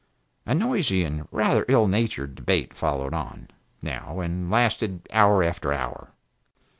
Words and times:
A 0.47 0.55
noisy 0.55 1.03
and 1.03 1.27
rather 1.31 1.63
ill 1.67 1.87
natured 1.87 2.33
debate 2.33 2.73
followed, 2.73 3.13
now, 3.83 4.19
and 4.19 4.49
lasted 4.49 5.07
hour 5.11 5.43
after 5.43 5.71
hour. 5.73 6.09